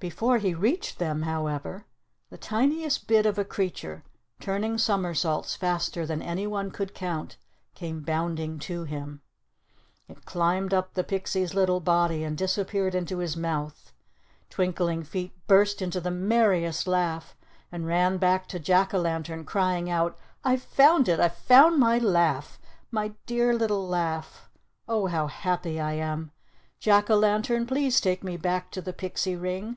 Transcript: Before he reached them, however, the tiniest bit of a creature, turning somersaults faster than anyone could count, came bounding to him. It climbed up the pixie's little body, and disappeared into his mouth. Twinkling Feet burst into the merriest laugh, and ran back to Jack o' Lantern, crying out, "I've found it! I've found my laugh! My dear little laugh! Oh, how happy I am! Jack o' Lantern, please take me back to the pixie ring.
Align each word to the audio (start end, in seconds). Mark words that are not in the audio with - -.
Before 0.00 0.38
he 0.38 0.52
reached 0.52 0.98
them, 0.98 1.22
however, 1.22 1.86
the 2.28 2.36
tiniest 2.36 3.06
bit 3.06 3.24
of 3.24 3.38
a 3.38 3.44
creature, 3.44 4.02
turning 4.40 4.76
somersaults 4.76 5.54
faster 5.54 6.04
than 6.04 6.20
anyone 6.20 6.72
could 6.72 6.92
count, 6.92 7.36
came 7.76 8.00
bounding 8.00 8.58
to 8.66 8.82
him. 8.82 9.22
It 10.08 10.24
climbed 10.24 10.74
up 10.74 10.94
the 10.94 11.04
pixie's 11.04 11.54
little 11.54 11.78
body, 11.78 12.24
and 12.24 12.36
disappeared 12.36 12.96
into 12.96 13.18
his 13.18 13.36
mouth. 13.36 13.92
Twinkling 14.50 15.04
Feet 15.04 15.34
burst 15.46 15.80
into 15.80 16.00
the 16.00 16.10
merriest 16.10 16.88
laugh, 16.88 17.36
and 17.70 17.86
ran 17.86 18.16
back 18.16 18.48
to 18.48 18.58
Jack 18.58 18.92
o' 18.92 18.98
Lantern, 18.98 19.44
crying 19.44 19.88
out, 19.88 20.18
"I've 20.42 20.64
found 20.64 21.08
it! 21.08 21.20
I've 21.20 21.36
found 21.36 21.78
my 21.78 21.98
laugh! 21.98 22.58
My 22.90 23.12
dear 23.26 23.54
little 23.54 23.86
laugh! 23.86 24.50
Oh, 24.88 25.06
how 25.06 25.28
happy 25.28 25.78
I 25.78 25.92
am! 25.92 26.32
Jack 26.80 27.08
o' 27.08 27.14
Lantern, 27.14 27.68
please 27.68 28.00
take 28.00 28.24
me 28.24 28.36
back 28.36 28.72
to 28.72 28.80
the 28.82 28.92
pixie 28.92 29.36
ring. 29.36 29.76